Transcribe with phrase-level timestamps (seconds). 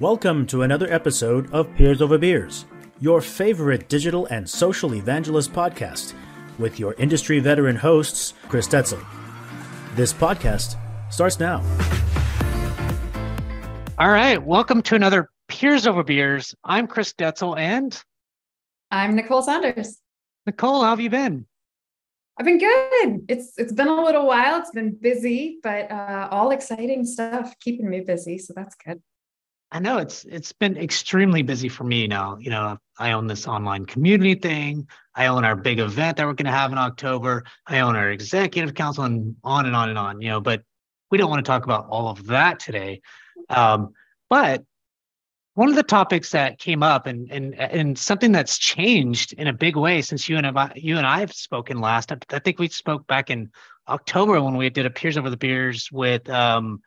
[0.00, 2.64] Welcome to another episode of Peers Over Beers,
[3.00, 6.14] your favorite digital and social evangelist podcast,
[6.58, 9.04] with your industry veteran hosts, Chris Detzel.
[9.96, 10.76] This podcast
[11.12, 11.58] starts now.
[13.98, 16.54] All right, welcome to another Peers Over Beers.
[16.64, 18.02] I'm Chris Detzel and
[18.90, 19.98] I'm Nicole Saunders.
[20.46, 21.44] Nicole, how have you been?
[22.38, 23.26] I've been good.
[23.28, 24.58] It's it's been a little while.
[24.60, 29.02] It's been busy, but uh, all exciting stuff keeping me busy, so that's good.
[29.72, 32.38] I know it's it's been extremely busy for me now.
[32.38, 34.88] You know, I own this online community thing.
[35.14, 37.44] I own our big event that we're going to have in October.
[37.66, 40.20] I own our executive council, and on and on and on.
[40.20, 40.62] You know, but
[41.10, 43.00] we don't want to talk about all of that today.
[43.48, 43.92] Um,
[44.28, 44.64] but
[45.54, 49.52] one of the topics that came up and and and something that's changed in a
[49.52, 52.12] big way since you and I, you and I have spoken last.
[52.12, 53.50] I, think we spoke back in
[53.88, 56.80] October when we did a peers over the beers with um,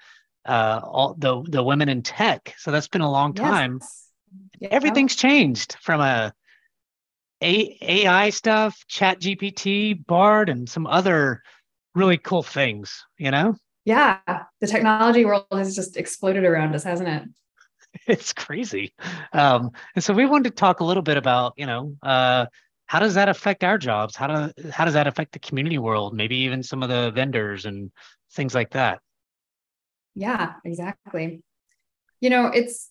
[0.46, 2.54] uh, all the the women in tech.
[2.58, 3.80] So that's been a long time.
[4.60, 4.72] Yes.
[4.72, 6.34] Everything's changed from a,
[7.42, 11.44] a AI stuff, Chat GPT, Bard, and some other
[11.96, 13.06] really cool things.
[13.18, 13.56] You know?
[13.86, 14.20] Yeah,
[14.62, 17.24] the technology world has just exploded around us, hasn't it?
[18.08, 18.92] It's crazy.
[19.34, 22.48] Um, and so we wanted to talk a little bit about, you know, uh,
[22.88, 24.16] how does that affect our jobs?
[24.16, 26.14] How do how does that affect the community world?
[26.14, 27.92] Maybe even some of the vendors and
[28.34, 29.00] things like that.
[30.16, 31.42] Yeah, exactly.
[32.22, 32.90] You know, it's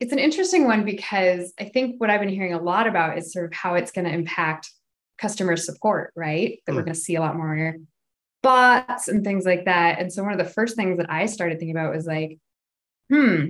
[0.00, 3.32] it's an interesting one because I think what I've been hearing a lot about is
[3.32, 4.70] sort of how it's going to impact
[5.18, 6.58] customer support, right?
[6.66, 6.76] That mm.
[6.76, 7.76] we're going to see a lot more
[8.42, 9.98] bots and things like that.
[9.98, 12.38] And so one of the first things that I started thinking about was like,
[13.10, 13.46] hmm,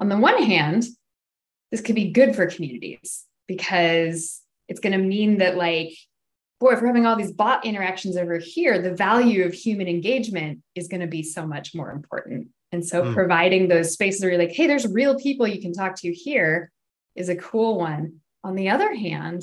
[0.00, 0.84] on the one hand,
[1.70, 5.92] this could be good for communities because it's going to mean that like
[6.60, 10.60] boy, if we're having all these bot interactions over here, the value of human engagement
[10.74, 12.48] is going to be so much more important.
[12.72, 13.14] And so mm.
[13.14, 16.70] providing those spaces where you're like, hey, there's real people you can talk to here
[17.14, 18.20] is a cool one.
[18.44, 19.42] On the other hand,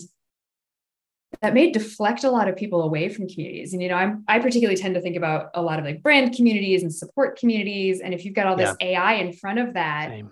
[1.41, 3.73] that may deflect a lot of people away from communities.
[3.73, 6.35] And you know, I'm I particularly tend to think about a lot of like brand
[6.35, 7.99] communities and support communities.
[7.99, 8.99] And if you've got all this yeah.
[8.99, 10.31] AI in front of that, Same.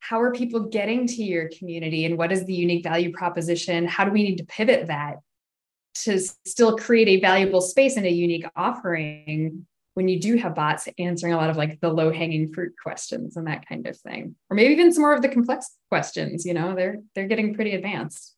[0.00, 3.86] how are people getting to your community and what is the unique value proposition?
[3.86, 5.16] How do we need to pivot that
[6.04, 10.88] to still create a valuable space and a unique offering when you do have bots
[10.98, 14.34] answering a lot of like the low hanging fruit questions and that kind of thing.
[14.48, 17.74] Or maybe even some more of the complex questions you know they're they're getting pretty
[17.74, 18.34] advanced.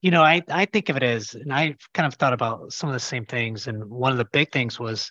[0.00, 2.88] You know i i think of it as and i kind of thought about some
[2.88, 5.10] of the same things and one of the big things was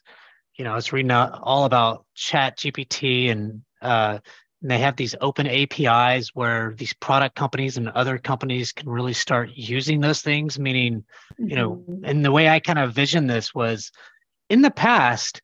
[0.58, 4.18] you know i was reading all about chat gpt and uh
[4.62, 9.14] and they have these open APIs where these product companies and other companies can really
[9.14, 10.58] start using those things.
[10.58, 11.04] Meaning,
[11.38, 12.06] you know, mm-hmm.
[12.06, 13.92] and the way I kind of vision this was
[14.50, 15.42] in the past,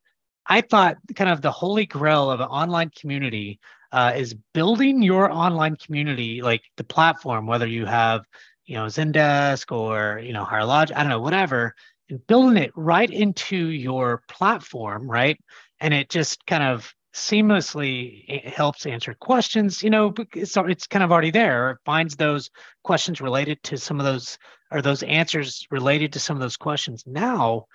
[0.48, 3.60] I thought kind of the holy grail of an online community
[3.92, 8.26] uh, is building your online community, like the platform, whether you have,
[8.66, 11.76] you know, Zendesk or, you know, Higher Logic, I don't know, whatever,
[12.10, 15.40] and building it right into your platform, right?
[15.80, 21.12] And it just kind of seamlessly helps answer questions you know it's, it's kind of
[21.12, 22.50] already there it finds those
[22.84, 24.38] questions related to some of those
[24.72, 27.04] or those answers related to some of those questions.
[27.06, 27.66] Now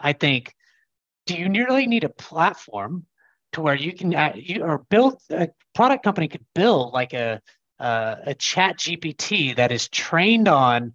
[0.00, 0.54] i think
[1.26, 3.04] do you nearly need a platform
[3.52, 7.40] to where you can uh, you or build a product company could build like a
[7.78, 10.94] uh, a chat gpt that is trained on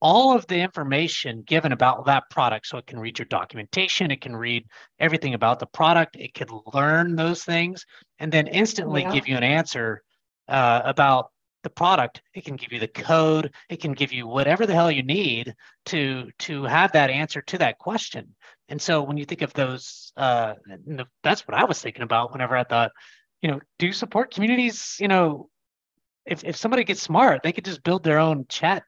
[0.00, 2.66] all of the information given about that product.
[2.66, 4.66] So it can read your documentation, it can read
[4.98, 7.84] everything about the product, it can learn those things,
[8.18, 9.12] and then instantly yeah.
[9.12, 10.02] give you an answer
[10.48, 11.30] uh, about
[11.62, 12.22] the product.
[12.34, 15.54] It can give you the code, it can give you whatever the hell you need
[15.86, 18.34] to to have that answer to that question.
[18.68, 20.54] And so when you think of those, uh,
[21.22, 22.92] that's what I was thinking about whenever I thought,
[23.42, 25.50] you know, do support communities, you know,
[26.24, 28.84] if, if somebody gets smart, they could just build their own chat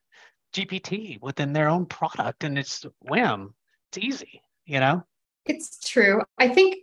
[0.53, 3.55] GPT within their own product and it's whim.
[3.89, 5.05] it's easy, you know?
[5.47, 6.23] It's true.
[6.39, 6.77] I think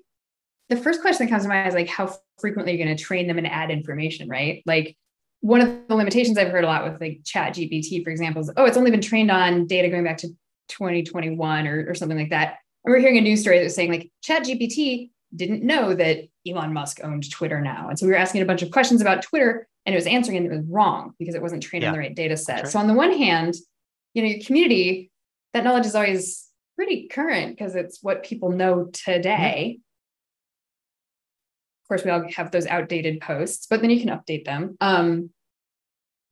[0.69, 3.27] the first question that comes to mind is like, how frequently you're going to train
[3.27, 4.61] them and add information, right?
[4.65, 4.97] Like,
[5.41, 8.51] one of the limitations I've heard a lot with like chat GPT, for example, is
[8.57, 10.27] oh, it's only been trained on data going back to
[10.69, 12.57] 2021 or, or something like that.
[12.83, 16.27] And we're hearing a news story that was saying like chat GPT didn't know that
[16.47, 17.87] Elon Musk owned Twitter now.
[17.89, 20.37] And so we were asking a bunch of questions about Twitter and it was answering
[20.37, 21.89] and it was wrong because it wasn't trained yeah.
[21.89, 22.61] on the right data set.
[22.61, 22.67] Right.
[22.71, 23.55] So on the one hand,
[24.13, 25.09] you know, your community,
[25.55, 29.79] that knowledge is always pretty current because it's what people know today.
[29.79, 29.85] Mm-hmm.
[31.81, 34.77] Of course, we all have those outdated posts, but then you can update them.
[34.79, 35.31] Um,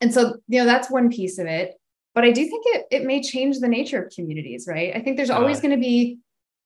[0.01, 1.73] and so, you know, that's one piece of it.
[2.13, 4.95] But I do think it, it may change the nature of communities, right?
[4.95, 6.19] I think there's always uh, going to be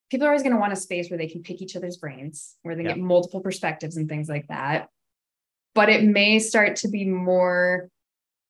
[0.10, 2.58] people are always going to want a space where they can pick each other's brains,
[2.64, 2.90] where they yeah.
[2.90, 4.90] get multiple perspectives and things like that.
[5.74, 7.90] But it may start to be more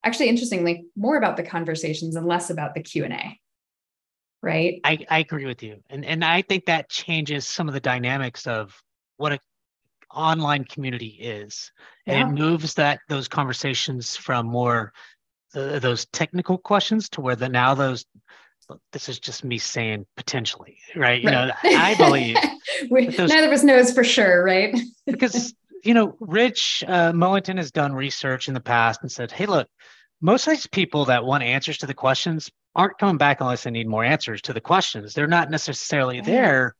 [0.04, 3.38] actually interestingly more about the conversations and less about the q&a
[4.44, 4.80] right?
[4.82, 5.76] I, I agree with you.
[5.88, 8.76] And and i think that changes some of the dynamics of
[9.16, 9.38] what a
[10.14, 11.72] online community is.
[12.06, 14.92] And it moves that those conversations from more
[15.54, 18.04] uh, those technical questions to where the now those
[18.92, 21.22] this is just me saying potentially right?
[21.22, 22.36] You know i believe
[22.90, 24.74] we, those- neither of us knows for sure right?
[25.06, 29.46] Because you know rich uh, Millington has done research in the past and said hey
[29.46, 29.68] look
[30.20, 33.70] most of these people that want answers to the questions aren't coming back unless they
[33.70, 35.12] need more answers to the questions.
[35.12, 36.26] They're not necessarily Right.
[36.26, 36.76] there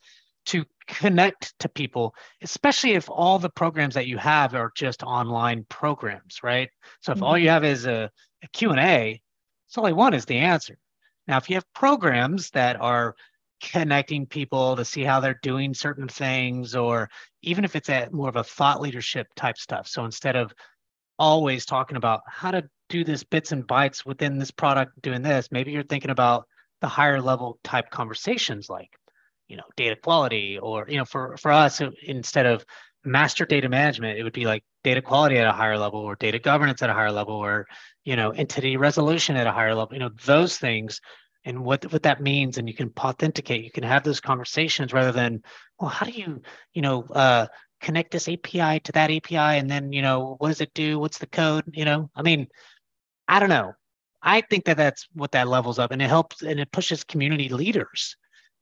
[0.47, 5.65] to connect to people especially if all the programs that you have are just online
[5.69, 6.69] programs right?
[7.01, 8.11] So if all you have is a,
[8.43, 9.21] a q&a
[9.67, 10.77] it's they want is the answer.
[11.27, 13.15] Now if you have programs that are
[13.63, 17.09] connecting people to see how they're doing certain things or
[17.43, 19.87] even if it's at more of a thought leadership type stuff.
[19.87, 20.53] So instead of
[21.19, 25.49] always talking about how to do this bits and bytes within this product, doing this,
[25.53, 26.47] maybe you're thinking about
[26.81, 28.91] the higher level type conversations like,
[29.47, 32.65] you know, data quality or, you know, for, for us, instead of
[33.05, 36.39] master data management, it would be like data quality at a higher level or data
[36.39, 37.67] governance at a higher level or,
[38.05, 41.01] you know, entity resolution at a higher level, you know, those things
[41.45, 45.13] and what what that means and you can authenticate you can have those conversations rather
[45.13, 45.43] than
[45.79, 46.41] well how do you
[46.75, 47.47] you know uh
[47.81, 50.99] connect this api to that api and then you know what does it do?
[50.99, 51.65] What's the code?
[51.73, 52.49] You know i mean
[53.29, 53.73] i don't know.
[54.25, 57.49] I think that that's what that levels up and it helps and it pushes community
[57.49, 58.17] leaders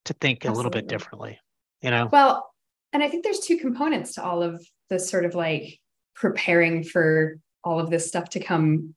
[0.06, 1.38] to think a little bit differently
[1.82, 2.08] you know?
[2.10, 2.50] Well,
[2.92, 5.78] and I think there's two components to all of this sort of like
[6.14, 8.94] preparing for all of this stuff to come,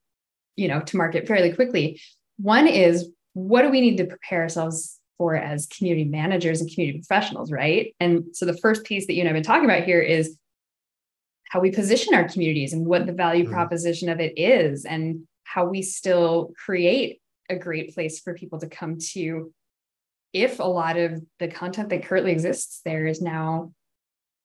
[0.56, 2.02] you know, to market fairly quickly.
[2.38, 7.00] One is what do we need to prepare ourselves for as community managers and community
[7.00, 7.96] professionals, right?
[8.00, 10.38] And so the first piece that you and I've been talking about here is
[11.50, 13.52] how we position our communities and what the value Mhm.
[13.52, 18.68] proposition of it is and how we still create a great place for people to
[18.68, 19.54] come to
[20.32, 23.72] if a lot of the content that currently exists there is now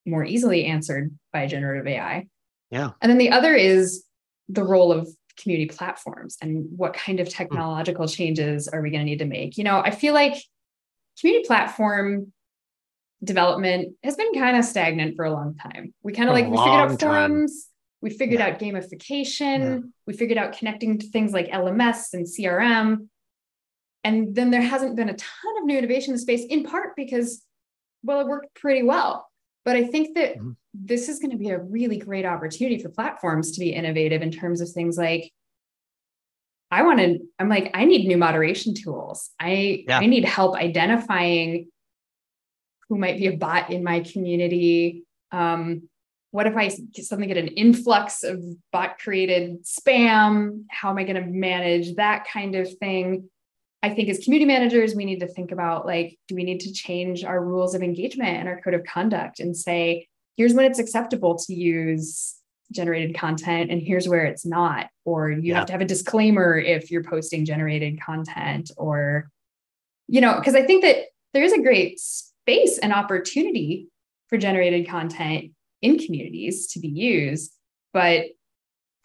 [0.04, 2.26] more easily answered by generative AI.
[2.70, 2.90] Yeah.
[3.00, 4.04] And then the other is
[4.50, 5.08] the role of
[5.38, 9.56] community platforms and what kind of technological changes are we going to need to make?
[9.56, 10.34] You know, I feel like
[11.20, 12.32] community platform
[13.22, 15.92] development has been kind of stagnant for a long time.
[16.02, 17.30] We kind of like we figured out time.
[17.30, 17.68] forums,
[18.00, 18.48] we figured Yeah.
[18.48, 19.78] out gamification, Yeah.
[20.06, 23.08] we figured out connecting to things like LMS and CRM.
[24.04, 26.94] And then there hasn't been a ton of new innovation in the space, in part
[26.94, 27.44] because,
[28.04, 29.28] well, it worked pretty well.
[29.64, 30.54] But I think that Mhm.
[30.84, 34.30] This is going to be a really great opportunity for platforms to be innovative in
[34.30, 35.32] terms of things like
[36.70, 39.30] I want to, I'm like, I need new moderation tools.
[39.40, 40.00] I Yeah.
[40.00, 41.68] I need help identifying
[42.88, 45.04] who might be a bot in my community.
[45.32, 45.88] Um,
[46.30, 50.64] what if I suddenly get an influx of bot created spam?
[50.70, 53.30] How am I going to manage that kind of thing?
[53.82, 56.72] I think as community managers, we need to think about like, do we need to
[56.72, 60.06] change our rules of engagement and our code of conduct and say,
[60.38, 62.36] here's when it's acceptable to use
[62.72, 64.88] generated content and here's where it's not.
[65.04, 65.58] Or you Yeah.
[65.58, 69.30] have to have a disclaimer if you're posting generated content or
[70.06, 70.96] you know because i think that
[71.34, 73.88] there is a great space and opportunity
[74.28, 75.52] for generated content
[75.82, 77.52] in communities to be used
[77.92, 78.24] but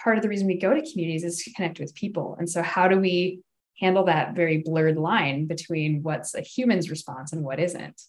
[0.04, 2.36] part of the reason we go to communities is to connect with people.
[2.38, 3.42] And so how do we
[3.80, 8.02] handle that very blurred line between what's a human's response and what isn't?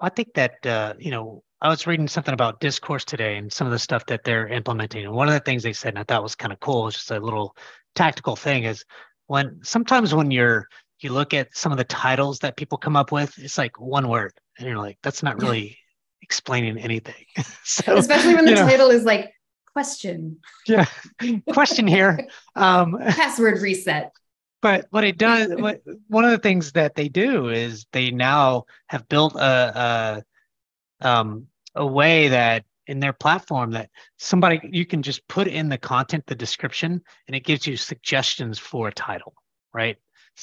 [0.00, 3.66] I think that uh, you know I was reading something about discourse today and some
[3.66, 5.04] of the stuff that they're implementing.
[5.06, 6.94] And one of the things they said, and I thought was kind of cool, was
[6.94, 7.56] just a little
[7.94, 8.84] tactical thing, is
[9.26, 10.68] when sometimes when you're
[11.00, 14.08] you look at some of the titles that people come up with, it's like one
[14.08, 15.48] word, and you're like, that's not Yeah.
[15.48, 15.78] really
[16.22, 17.24] explaining anything.
[17.64, 19.32] so especially when the you know, title is like
[19.72, 20.86] question yeah,
[21.52, 22.26] question here.
[22.54, 24.12] Um, password reset
[24.62, 28.64] but what it does what one of the things that they do is they now
[28.86, 29.38] have built a,
[30.18, 30.22] a
[31.00, 35.78] um a way that in their platform that somebody you can just put in the
[35.78, 39.34] content the description and it gives you suggestions for a title
[39.74, 39.96] right?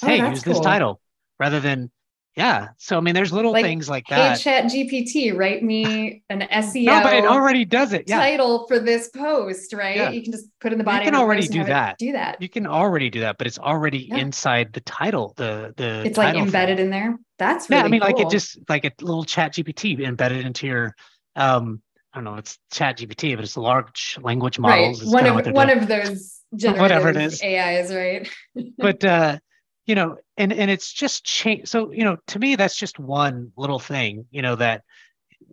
[0.04, 1.02] Oh, hey use this title
[1.40, 1.92] rather than
[2.36, 6.24] yeah so i mean there's little Like, things like hey that chat gpt write me
[6.30, 10.10] an seo no but it already does it yeah title for this post right Yeah.
[10.10, 11.06] you can just put in the body.
[11.06, 11.98] You can already do that.
[11.98, 14.18] do that you can already do that but it's already Yeah.
[14.18, 16.44] inside the title the the it's like thing.
[16.46, 19.54] embedded in there that's really yeah, I mean, like it just like a little chat
[19.56, 20.96] GPT embedded into your
[21.36, 21.82] um
[22.14, 25.04] I don't know, it's chat GPT, but it's large language models.
[25.04, 25.80] right one of one doing.
[25.80, 27.42] of those Whatever it is.
[27.42, 28.30] ais right
[28.78, 29.38] but uh
[29.86, 33.52] you know, and and it's just change so you know, to me that's just one
[33.58, 34.84] little thing, you know, that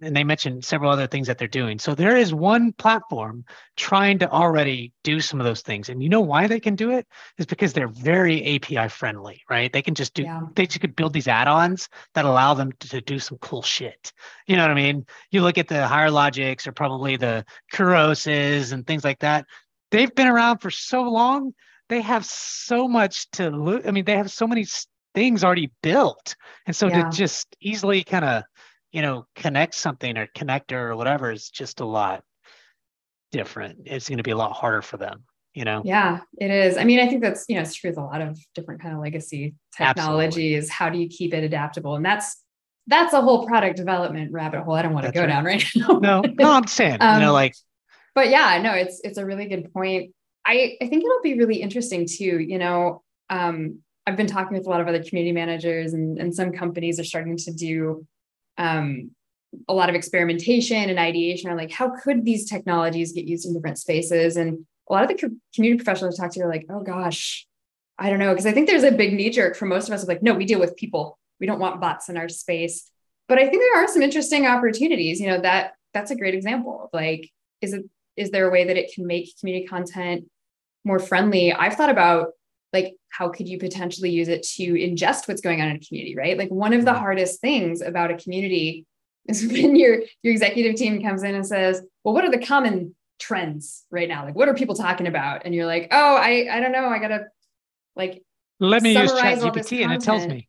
[0.03, 1.79] and they mentioned several other things that they're doing.
[1.79, 3.45] So there is one platform
[3.77, 5.89] trying to already do some of those things.
[5.89, 7.07] And you know why they can do it?
[7.39, 9.73] Is because they're very API friendly, right?
[9.73, 10.41] They can just do yeah.
[10.55, 14.13] they just could build these add-ons that allow them to, to, do some cool shit.
[14.47, 15.07] You know what I mean?
[15.31, 19.47] You look at the higher logics or probably the Khoroses and things like that.
[19.91, 21.55] They've been around for so long.
[21.91, 24.65] They have so much to lo- I mean, they have so many
[25.15, 26.35] things already built.
[26.67, 27.03] And so yeah.
[27.03, 28.45] to just easily kind of
[28.93, 32.23] you know, connect something or connector or whatever is just a lot
[33.31, 33.81] different.
[33.87, 35.83] It's going to be a lot harder for them, you know?
[35.85, 36.77] Yeah, it is.
[36.77, 38.95] I mean, I think that's, you know, it's true with a lot of different kind
[38.95, 40.65] of legacy technologies.
[40.65, 40.69] Absolutely.
[40.69, 41.95] How do you keep it adaptable?
[41.95, 42.43] And that's,
[42.87, 44.75] that's a whole product development rabbit hole.
[44.75, 45.29] I don't want to go right.
[45.29, 45.99] down right now.
[45.99, 47.55] no, no, I'm saying, um, you know, um, like,
[48.15, 50.13] but yeah, no, it's, it's a really good point.
[50.45, 54.67] I, I think it'll be really interesting too, you know, um, I've been talking with
[54.67, 58.07] a lot of other community managers and, and some companies are starting to do
[58.59, 59.11] um,
[59.69, 63.55] a lot of experimentation and ideation on like how could these technologies get used in
[63.55, 64.37] different spaces?
[64.37, 67.47] And a lot of the co- community professionals I talk to are like oh gosh
[67.99, 70.03] i don't know because i think there's a big knee jerk for most of us
[70.03, 71.19] of like no we deal with people.
[71.39, 72.91] We don't want bots in our space.
[73.29, 76.91] But i think there are some interesting opportunities you know that that's a great example
[76.93, 77.31] like
[77.61, 77.85] is it
[78.21, 80.29] is there a way that it can make community content
[80.85, 81.53] more friendly?
[81.53, 82.29] I've thought about
[82.73, 86.15] like how could you potentially use it to ingest what's going on in a community
[86.17, 86.39] right?
[86.39, 87.01] Like one of the mm-hmm.
[87.01, 88.87] hardest things about a community
[89.27, 92.95] is when your your executive team comes in and says well what are the common
[93.19, 94.25] trends right now?
[94.25, 95.43] Like what are people talking about?
[95.45, 96.89] And you're like oh i i don't know.
[96.89, 97.27] I gotta
[97.97, 98.23] like
[98.61, 100.47] let me use chat gpt and it tells me.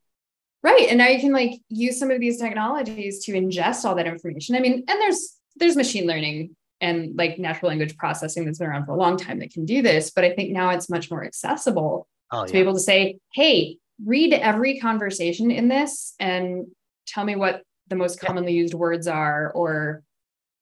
[0.63, 0.90] Right.
[0.90, 4.56] And now you can like use some of these technologies to ingest all that information.
[4.56, 8.86] I mean and there's there's machine learning and like natural language processing that's been around
[8.86, 11.24] for a long time that can do this but i think now it's much more
[11.24, 12.54] accessible oh, to yeah.
[12.54, 16.68] be able to say, hey, read every conversation in this and
[17.08, 20.04] tell me what the most commonly used words are, or,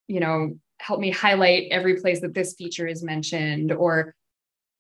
[0.08, 4.16] you know, help me highlight every place that this feature is mentioned, or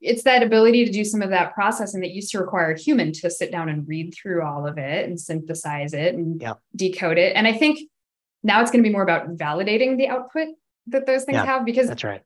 [0.01, 3.11] it's that ability to do some of that processing that used to require a human
[3.11, 6.53] to sit down and read through all of it and synthesize it and yeah.
[6.75, 7.35] decode it.
[7.35, 7.79] And I think
[8.41, 10.47] now it's going to be more about validating the output
[10.87, 12.21] that those things yeah, have because that's right.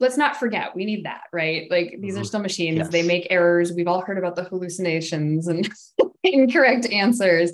[0.00, 1.70] let's not forget we need that right?
[1.70, 2.22] Like these mm-hmm.
[2.22, 2.78] are still machines.
[2.78, 2.88] Yes.
[2.88, 3.72] they make errors.
[3.72, 5.68] We've all heard about the hallucinations and
[6.22, 7.52] incorrect answers.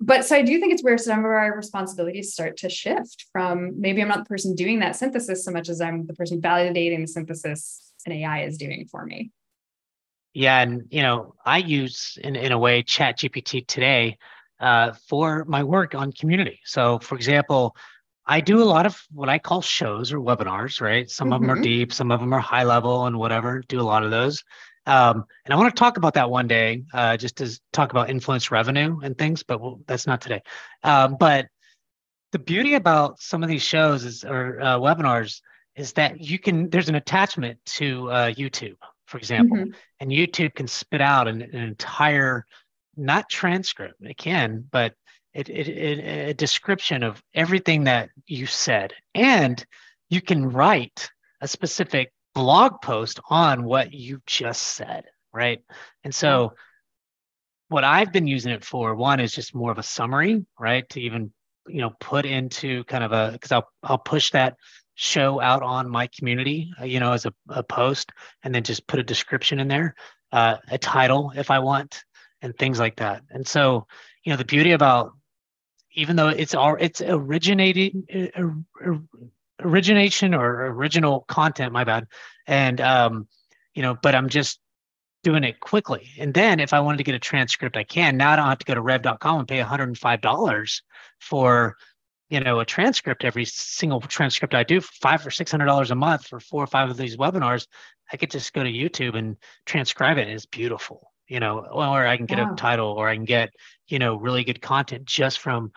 [0.00, 3.80] But so i do think it's where some of our responsibilities start to shift from
[3.80, 7.02] maybe i'm not the person doing that synthesis so much as i'm the person validating
[7.02, 9.30] the synthesis an ai is doing for me.
[10.34, 14.18] Yeah and you know i use in, in a way chat gpt today
[14.62, 16.60] uh, for my work on community.
[16.64, 17.76] So for example
[18.26, 21.10] I do a lot of what I call shows or webinars, right?
[21.10, 21.32] Some mm-hmm.
[21.32, 24.04] of them are deep, some of them are high level and whatever, do a lot
[24.04, 24.44] of those.
[24.86, 28.10] Um, and I want to talk about that one day, uh, just to talk about
[28.10, 30.42] influence revenue and things, but we'll, that's not today.
[30.82, 31.46] Um, but
[32.32, 35.40] the beauty about some of these shows is, or uh, webinars
[35.76, 38.76] is that you can, there's an attachment to uh, YouTube,
[39.06, 39.70] for example, mm-hmm.
[40.00, 42.44] and YouTube can spit out an, an entire,
[42.96, 44.94] not transcript, it can, but
[45.34, 48.92] it, it, it, a description of everything that you said.
[49.14, 49.64] And
[50.10, 51.10] you can write
[51.40, 55.60] a specific blog post on what you just said, right?
[56.04, 56.54] And so,
[57.68, 60.86] what I've been using it for, one is just more of a summary, right?
[60.90, 61.32] To even
[61.66, 64.56] you know put into kind of a because I'll I'll push that
[64.94, 68.12] show out on my community, uh, you know, as a, a post,
[68.42, 69.94] and then just put a description in there,
[70.32, 72.04] uh, a title if I want,
[72.42, 73.22] and things like that.
[73.30, 73.86] And so,
[74.24, 75.12] you know, the beauty about
[75.94, 78.42] even though it's all it's originating uh,
[78.84, 78.98] uh,
[79.60, 82.06] origination or original content my bad.
[82.46, 83.28] And um
[83.74, 84.60] you know but i'm just
[85.22, 86.10] doing it quickly.
[86.18, 88.16] And then if i wanted to get a transcript i can.
[88.16, 90.82] Now i don't have to go to rev.com and pay $105
[91.20, 91.76] for
[92.28, 93.24] you know a transcript.
[93.24, 96.66] Every single transcript i do five or six hundred dollars a month for four or
[96.66, 97.66] five of these webinars
[98.10, 100.28] i could just go to youtube and transcribe it.
[100.28, 102.52] It's beautiful you know, or I can get wow.
[102.52, 103.50] a title or I can get,
[103.88, 105.72] you know, really good content just from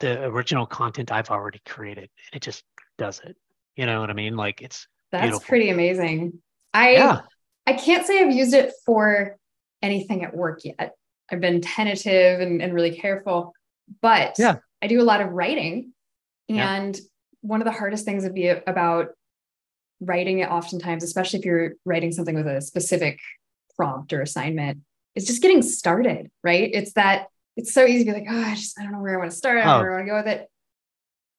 [0.00, 2.10] the original content I've already created.
[2.32, 2.64] It just
[2.98, 3.36] does it.
[3.76, 4.36] You know what I mean?
[4.36, 5.48] Like it's that's beautiful.
[5.48, 6.40] pretty amazing.
[6.72, 7.20] I yeah.
[7.66, 9.36] I can't say I've used it for
[9.82, 10.92] anything at work yet.
[11.30, 13.52] I've been tentative and, and really careful,
[14.02, 14.56] but yeah.
[14.82, 15.92] I do a lot of writing.
[16.48, 17.02] And yeah.
[17.40, 19.08] one of the hardest things would be about
[20.00, 23.18] writing it oftentimes, especially if you're writing something with a specific
[23.76, 24.78] prompt or assignment
[25.14, 26.70] is just getting started, right?
[26.72, 27.26] It's that
[27.56, 29.30] it's so easy to be like, oh, I just I don't know where I want
[29.30, 29.58] to start.
[29.58, 30.48] I don't know where I want to go with it.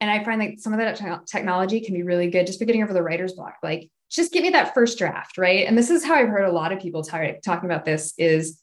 [0.02, 2.66] And I find like some of that te- technology can be really good just for
[2.66, 3.56] getting over the writer's block.
[3.64, 5.66] Like, just give me that first draft, right?
[5.68, 8.62] And this is how I've heard a lot of people t- talking about this: is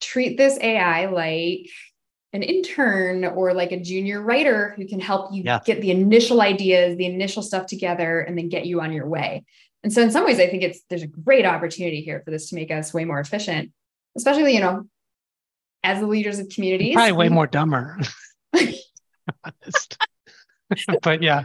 [0.00, 1.66] treat this AI like
[2.32, 5.60] an intern or like a junior writer who can help you Yeah.
[5.64, 9.44] get the initial ideas, the initial stuff together, and then get you on your way.
[9.84, 12.48] And so, in some ways, I think it's there's a great opportunity here for this
[12.50, 13.72] to make us way more efficient,
[14.16, 14.84] especially you know,
[15.82, 16.94] as the leaders of communities.
[16.94, 17.98] Probably way more dumber.
[21.02, 21.44] But yeah,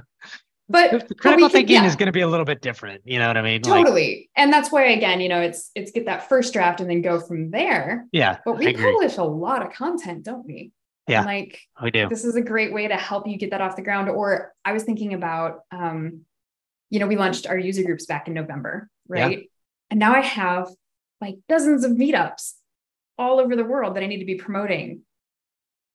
[0.69, 1.85] but the but critical can- thinking yeah.
[1.85, 3.01] is going to be a little bit different.
[3.05, 3.61] You know what I mean?
[3.63, 6.89] Like, totally and that's why again you know it's it's get that first draft and
[6.89, 10.71] then go from there yeah, but we publish a lot of content don't we
[11.07, 11.19] Yeah.
[11.19, 12.09] And, like we do.
[12.09, 14.73] this is a great way to help you get that off the ground or i
[14.73, 16.21] was thinking about um
[16.89, 19.49] you know we launched our user groups back in november right
[19.89, 20.69] and now i have
[21.21, 22.53] like dozens of meetups
[23.17, 25.01] all over the world that i need to be promoting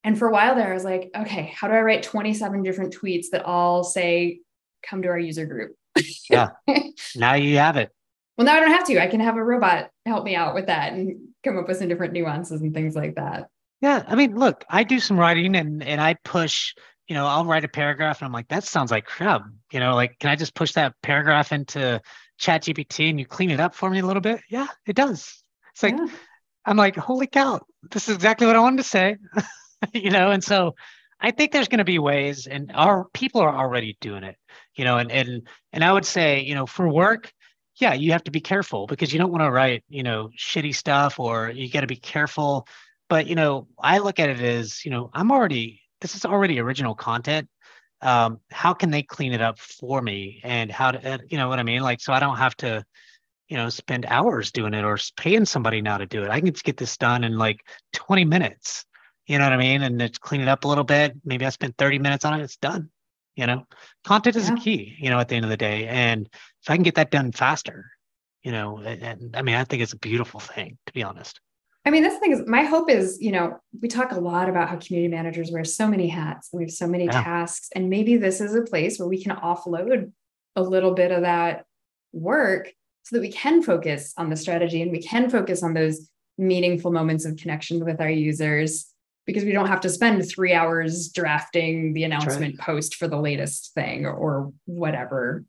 [0.04, 2.96] and for a while there i was like okay how do i write 27 different
[2.96, 4.40] tweets that all say
[4.82, 5.76] come to our user group
[6.30, 6.50] yeah.
[7.16, 7.90] Now you have it.
[8.36, 9.02] Well, now I don't have to.
[9.02, 11.88] I can have a robot help me out with that and come up with some
[11.88, 13.48] different nuances and things like that.
[13.80, 16.74] Yeah, I mean, look, I do some writing and and I push.
[17.12, 19.42] You know, I'll write a paragraph and I'm like, that sounds like crap.
[19.70, 22.00] You know, like, can I just push that paragraph into
[22.38, 24.40] Chat GPT and you clean it up for me a little bit?
[24.48, 25.44] Yeah, it does.
[25.74, 26.06] It's like Yeah.
[26.64, 29.16] I'm like, holy cow, this is exactly what I wanted to say.
[29.92, 30.74] you know, and so
[31.20, 34.36] I think there's going to be ways, and our people are already doing it.
[34.74, 37.30] You know, and and and I would say, you know, for work,
[37.76, 40.74] yeah, you have to be careful because you don't want to write, you know, shitty
[40.74, 42.66] stuff, or you got to be careful.
[43.10, 46.60] But you know, I look at it as, you know, I'm already this is already
[46.60, 47.48] original content.
[48.02, 51.48] Um, how can they clean it up for me, and how to, uh, you know
[51.48, 51.82] what I mean?
[51.82, 52.84] Like, so I don't have to
[53.52, 56.30] you know, spend hours doing it or paying somebody now to do it.
[56.30, 57.60] I can just get this done in like
[57.92, 58.86] 20 minutes.
[59.26, 59.82] You know what I mean?
[59.82, 61.12] And it's clean it up a little bit.
[61.22, 62.42] Maybe I spend 30 minutes on it.
[62.42, 62.88] It's done.
[63.36, 63.66] You know,
[64.04, 64.54] content is Yeah.
[64.54, 65.86] a key, you know, at the end of the day.
[65.86, 67.90] And if I can get that done faster,
[68.42, 71.38] you know, and, and I mean, I think it's a beautiful thing, to be honest.
[71.84, 74.68] I mean, this thing is my hope is, you know, we talk a lot about
[74.68, 77.22] how community managers wear so many hats and we have so many Yeah.
[77.22, 77.70] tasks.
[77.74, 80.12] And maybe this is a place where we can offload
[80.54, 81.64] a little bit of that
[82.12, 82.72] work
[83.02, 86.92] so that we can focus on the strategy and we can focus on those meaningful
[86.92, 88.86] moments of connection with our users
[89.26, 92.12] because we don't have to spend three hours drafting the right.
[92.12, 95.44] announcement post for the latest thing or whatever,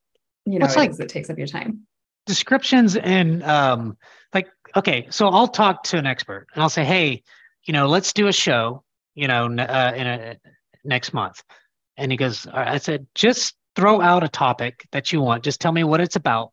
[0.45, 1.81] you know, Well, it like- is that takes up your time.
[2.25, 3.97] Descriptions and um
[4.33, 7.21] like okay so i'll talk to an expert and i'll say hey
[7.65, 8.83] you know let's do a show
[9.15, 10.37] you know uh, in a
[10.83, 11.43] next month.
[11.97, 12.67] And he goes all right.
[12.67, 15.43] i said just throw out a topic that you want.
[15.43, 16.51] Just tell me what it's about.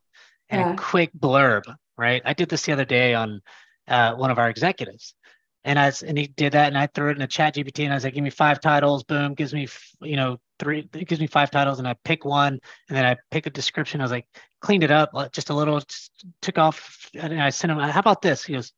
[0.49, 0.73] And Yeah.
[0.73, 1.63] a quick blurb
[2.01, 2.23] right?
[2.25, 3.43] I did this the other day on
[3.87, 5.15] uh, one of our executives.
[5.65, 7.93] And I and he did that and I threw it in a chat GPT and
[7.93, 9.69] I was like, give me five titles, boom, gives me
[10.01, 13.17] you know three it gives me five titles and I pick one and then I
[13.31, 14.01] pick a description.
[14.01, 14.27] I was like,
[14.61, 18.23] cleaned it up just a little, just took off and I sent him, how about
[18.23, 18.45] this?
[18.45, 18.73] He goes,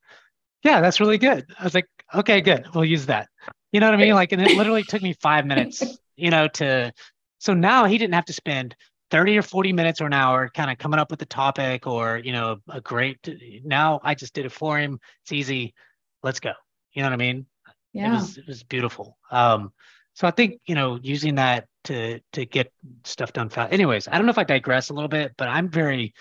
[0.62, 1.45] Yeah, that's really good.
[1.59, 2.66] I was like, okay, good.
[2.75, 3.29] We'll use that.
[3.73, 4.14] You know what I mean?
[4.14, 5.83] Like, and it literally took me five minutes,
[6.16, 6.92] you know, to
[7.38, 8.77] so now he didn't have to spend
[9.11, 12.18] 30 or 40 minutes or an hour kind of coming up with the topic or,
[12.18, 13.18] you know, a great
[13.64, 15.01] now I just did it for him.
[15.23, 15.75] It's easy.
[16.23, 16.53] Let's go.
[16.92, 17.47] You know what I mean?
[17.92, 18.09] Yeah.
[18.09, 19.18] It was it was beautiful.
[19.31, 19.73] Um,
[20.14, 22.72] so I think you know using that to to get
[23.05, 23.72] stuff done fast.
[23.72, 26.14] Anyways, I don't know if I digress a little bit, but I'm very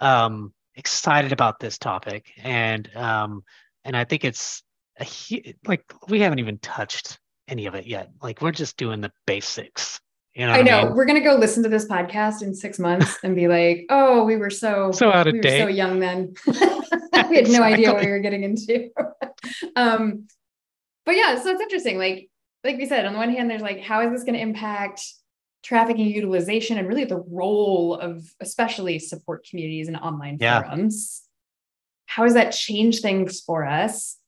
[0.00, 3.44] um, excited about this topic, and um,
[3.84, 4.62] and I think it's
[5.00, 8.10] a, like we haven't even touched any of it yet.
[8.22, 10.00] Like we're just doing the basics.
[10.34, 10.86] You know, I know.
[10.86, 10.94] mean?
[10.94, 14.36] We're gonna go listen to this podcast in six months and be like, "Oh, we
[14.36, 15.60] were so So out of we were date.
[15.60, 16.34] so young then.
[16.46, 18.90] we had no idea what we were getting into."
[19.76, 20.26] um,
[21.06, 21.98] but yeah, so it's interesting.
[21.98, 22.30] Like,
[22.64, 25.02] like we said, on the one hand, there's like, how is this going to impact
[25.62, 30.62] traffic and utilization, and really the role of especially support communities and online Yeah.
[30.62, 31.22] forums?
[32.06, 34.18] How does that change things for us?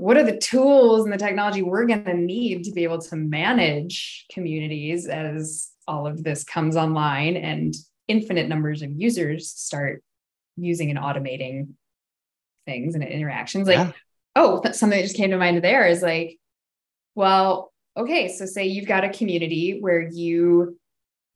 [0.00, 3.16] what are the tools and the technology we're going to need to be able to
[3.16, 7.74] manage communities as all of this comes online and
[8.06, 10.00] infinite numbers of users start
[10.56, 11.70] using and automating
[12.64, 13.92] things and interactions like Yeah.
[14.36, 16.38] oh something that just came to mind there is like
[17.18, 20.78] well okay so say you've got a community where you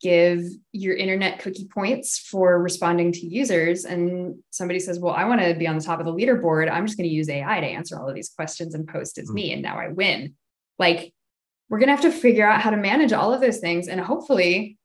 [0.00, 0.40] give
[0.72, 5.54] your internet cookie points for responding to users and somebody says well i want to
[5.54, 7.98] be on the top of the leaderboard i'm just going to use ai to answer
[7.98, 9.34] all of these questions and post as Mm.
[9.34, 10.34] me and now i win
[10.78, 11.12] like
[11.68, 14.00] we're going to have to figure out how to manage all of those things and
[14.00, 14.78] hopefully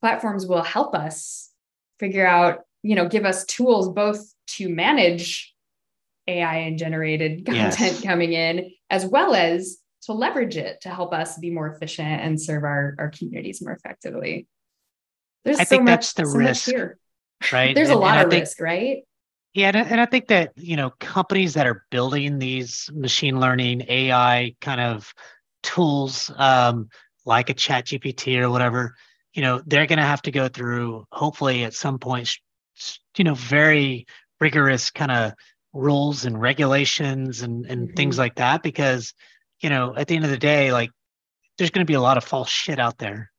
[0.00, 1.50] platforms will help us
[1.98, 5.52] figure out you know give us tools both to manage
[6.28, 7.76] ai and generated Yes.
[7.76, 12.20] content coming in as well as to leverage it to help us be more efficient
[12.22, 14.46] and serve our, our communities more effectively
[15.44, 16.98] there's I so think much, that's the so risk, here
[17.52, 17.74] right?
[17.76, 18.98] there's a And- and lot of think- risk right
[19.54, 24.54] Yeah, and I think that you know companies that are building these machine learning AI
[24.60, 25.12] kind of
[25.62, 26.88] tools, um,
[27.26, 28.94] like a Chat GPT or whatever,
[29.34, 32.30] you know, they're going to have to go through, hopefully, at some point,
[33.16, 34.06] you know, very
[34.40, 35.32] rigorous kind of
[35.72, 37.96] rules and regulations and and mm-hmm.
[37.96, 39.14] things like that, because
[39.60, 40.90] you know, at the end of the day, like
[41.58, 43.30] there's going to be a lot of false shit out there,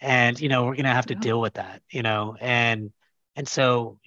[0.00, 1.20] and you know, we're going to have to yeah.
[1.20, 2.92] deal with that, you know, and
[3.36, 3.98] and so,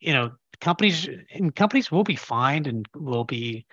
[0.00, 3.66] you know, companies and companies will be fined and will be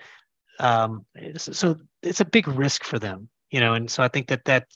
[0.59, 1.05] um,
[1.37, 3.73] so it's a big risk for them you know?
[3.73, 4.67] And so i think that that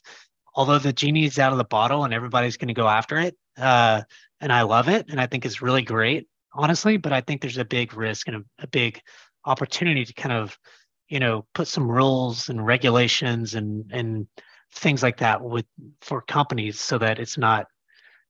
[0.54, 3.36] although the genie is out of the bottle and everybody's going to go after it
[3.58, 4.02] uh,
[4.40, 7.58] and i love it and i think it's really great honestly but i think there's
[7.58, 9.00] a big risk and a, a big
[9.44, 10.56] opportunity to kind of
[11.08, 14.26] you know put some rules and regulations and and
[14.72, 15.66] things like that with
[16.00, 17.66] for companies so that it's not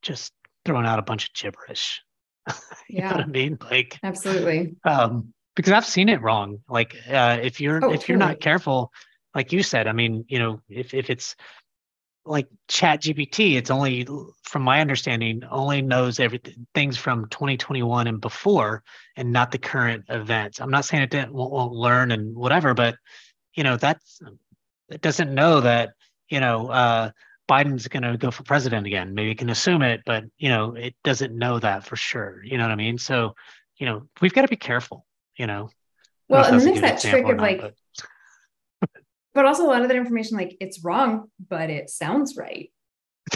[0.02, 0.32] just
[0.64, 2.02] throwing out a bunch of gibberish
[2.88, 3.10] you yeah.
[3.10, 3.58] know what I mean?
[3.70, 4.76] Like absolutely.
[4.84, 6.60] Um, because I've seen it wrong.
[6.68, 8.92] Like uh, if you're oh, if you're not careful,
[9.34, 11.34] like you said, I mean, you know, if if it's
[12.26, 14.06] like chat gpt it's only
[14.42, 18.82] from my understanding only knows everything things from 2021 and before
[19.16, 22.74] and not the current events i'm not saying it didn't, won't, won't learn and whatever
[22.74, 22.96] but
[23.54, 24.20] you know that's
[24.88, 25.90] it doesn't know that
[26.28, 27.10] you know uh,
[27.48, 29.14] Biden's going to go for president again.
[29.14, 32.42] Maybe you can assume it, but you know, it doesn't know that for sure.
[32.44, 32.98] You know what I mean?
[32.98, 33.34] So,
[33.76, 35.06] you know, we've got to be careful.
[35.36, 35.70] You know.
[36.28, 37.74] Well, and then there's that trick of not, like, but...
[39.36, 42.72] but also a lot of that information, like it's wrong, but it sounds right.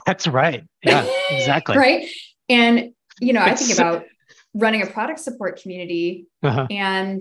[0.06, 0.64] That's right.
[0.82, 1.76] Yeah, exactly.
[1.76, 2.08] right.
[2.48, 3.42] And you know.
[3.42, 4.04] I think about
[4.54, 6.66] running a product support community, uh-huh.
[6.70, 7.20] and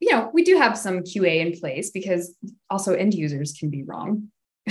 [0.00, 2.34] you know, we do have some QA in place because
[2.68, 4.28] also end users can be wrong.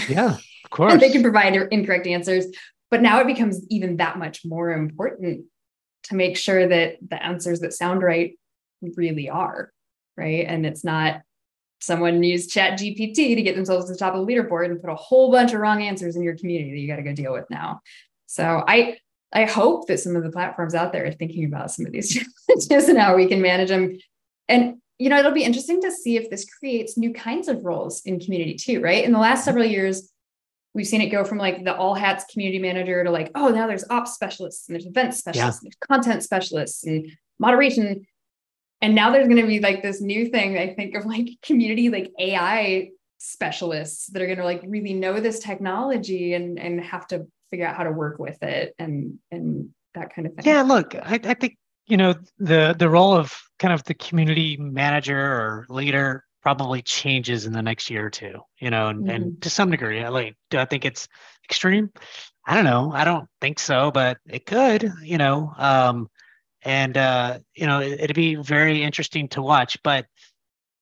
[0.10, 1.00] Yeah, of course.
[1.00, 2.46] they can provide incorrect answers.
[2.90, 5.46] But now it becomes even that much more important
[6.04, 8.38] to make sure that the answers that sound right
[8.98, 9.72] really are
[10.18, 10.46] right.
[10.46, 11.22] And it's not
[11.82, 14.90] someone used chat gpt to get themselves to the top of the leaderboard and put
[14.90, 17.34] a whole bunch of wrong answers in your community that you got to go deal
[17.34, 17.82] with now
[18.28, 18.96] so i
[19.34, 22.14] i hope that some of the platforms out there are thinking about some of these
[22.48, 23.98] challenges and how we can manage them
[24.48, 28.02] and you know, it'll be interesting to see if this creates new kinds of roles
[28.02, 29.04] in community too, right?
[29.04, 30.12] In the last several years,
[30.76, 33.66] we've seen it go from like the all hats community manager to like, oh, now
[33.66, 35.66] there's ops specialists and there's event specialists, yeah.
[35.66, 37.08] and there's content specialists and
[37.40, 38.06] moderation.
[38.82, 41.90] And now there's going to be like this new thing, I think, of like community
[41.90, 42.90] like AI
[43.20, 47.68] specialists that are going to like really know this technology and and have to figure
[47.68, 50.46] out how to work with it and and that kind of thing.
[50.46, 54.58] Yeah, look, I, I think you know the the role of kind of the community
[54.58, 59.10] manager or leader probably changes in the next year or two you know and, mm-hmm.
[59.10, 61.08] and to some degree like do i think it's
[61.44, 61.92] extreme
[62.48, 66.10] i don't know i don't think so but it could you know um
[66.64, 70.06] and uh you know it, it'd be very interesting to watch but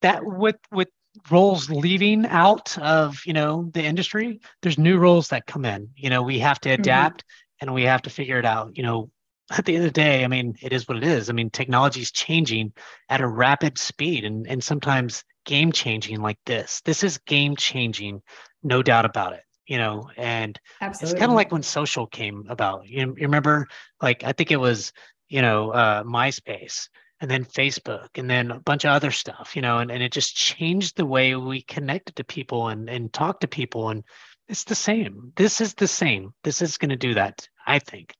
[0.01, 0.89] that with with
[1.31, 6.09] roles leaving out of you know the industry there's new roles that come in you
[6.09, 6.81] know we have to mm-hmm.
[6.81, 7.67] adapt mm-hmm.
[7.67, 9.09] and we have to figure it out you know
[9.51, 11.29] at the end of the day, I mean, it is what it is.
[11.29, 12.73] I mean, technology is changing
[13.09, 16.81] at a rapid speed and, and sometimes game changing like this.
[16.85, 18.21] This is game changing,
[18.63, 19.41] no doubt about it.
[19.65, 21.13] You know, and Absolutely.
[21.13, 22.87] it's kind of like when social came about.
[22.87, 23.67] You, you remember,
[24.01, 24.93] like, I think it was,
[25.29, 26.89] you know, uh, MySpace
[27.21, 30.11] and then Facebook and then a bunch of other stuff, you know, and, and it
[30.11, 33.89] just changed the way we connected to people and, and talk to people.
[33.89, 34.03] And
[34.47, 35.31] it's the same.
[35.35, 36.33] This is the same.
[36.43, 38.13] This is going to do that, I think,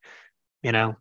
[0.61, 0.95] you know.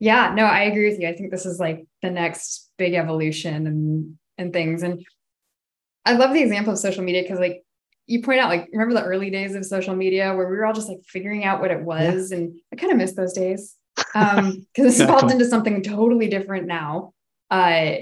[0.00, 1.08] Yeah, no, I agree with you.
[1.08, 4.82] I think this is like the next big evolution and and things.
[4.82, 5.04] And
[6.04, 7.62] I love the example of social media because like
[8.06, 10.74] you point out, like, remember the early days of social media where we were all
[10.74, 12.30] just like figuring out what it was.
[12.30, 12.38] Yeah.
[12.38, 13.76] And I kind of miss those days.
[14.14, 17.12] Um, because it's evolved into something totally different now.
[17.50, 17.96] Uh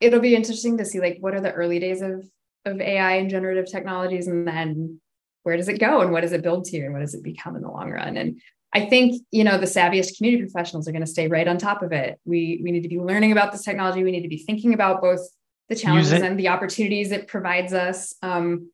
[0.00, 2.24] it'll be interesting to see like what are the early days of
[2.64, 5.00] of AI and generative technologies and then
[5.42, 7.56] where does it go and what does it build to and what does it become
[7.56, 8.16] in the long run?
[8.16, 8.40] And
[8.74, 11.82] I think you know the savviest community professionals are going to stay right on top
[11.82, 12.20] of it.
[12.24, 14.04] We we need to be learning about this technology.
[14.04, 15.20] We need to be thinking about both
[15.68, 18.70] the challenges and the opportunities it provides us, um,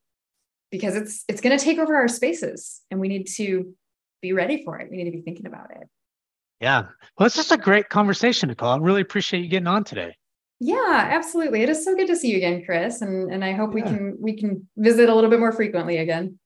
[0.71, 3.73] because it's it's going to take over our spaces, and we need to
[4.21, 4.91] be ready for it.
[4.91, 5.89] We need to be thinking about it.
[6.61, 6.87] Yeah,
[7.19, 8.71] well, it's just a great conversation, Nicole.
[8.71, 10.17] I really appreciate you getting on today.
[10.61, 11.63] Yeah, absolutely.
[11.63, 13.75] It is so good to see you again, Chris, and and I hope yeah.
[13.75, 16.39] we can we can visit a little bit more frequently again.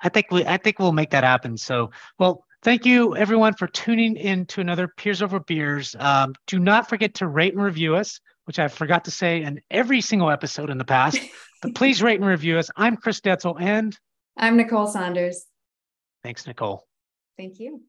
[0.00, 1.56] I think we I think we'll make that happen.
[1.56, 5.94] So, well, Thank you, everyone, for tuning in to another Peers Over Beers.
[5.96, 9.60] Um, do not forget to rate and review us, which I forgot to say in
[9.70, 11.20] every single episode in the past.
[11.62, 12.68] but please rate and review us.
[12.76, 13.96] I'm Chris Detzel, and
[14.36, 15.46] I'm Nicole Saunders.
[16.24, 16.84] Thanks, Nicole.
[17.36, 17.82] Thank you.